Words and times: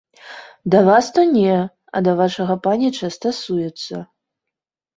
Да 0.75 0.79
вас 0.87 1.05
то 1.17 1.25
не, 1.35 1.53
а 1.95 2.03
да 2.09 2.17
вашага 2.21 2.57
паніча 2.65 3.13
стасуецца. 3.19 4.05